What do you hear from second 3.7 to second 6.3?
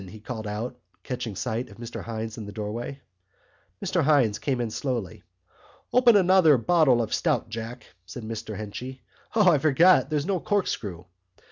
Mr Hynes came in slowly. "Open